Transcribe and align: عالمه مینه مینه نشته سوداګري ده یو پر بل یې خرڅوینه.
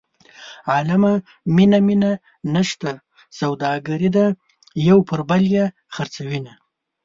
عالمه 0.71 1.13
مینه 1.55 1.79
مینه 1.87 2.11
نشته 2.53 2.91
سوداګري 3.39 4.09
ده 4.15 4.25
یو 4.87 4.97
پر 5.07 5.19
بل 5.29 5.41
یې 5.55 5.65
خرڅوینه. 5.93 6.53